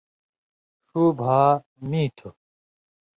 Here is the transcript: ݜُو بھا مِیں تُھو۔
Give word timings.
ݜُو 0.87 1.03
بھا 1.19 1.39
مِیں 1.89 2.09
تُھو۔ 2.15 2.29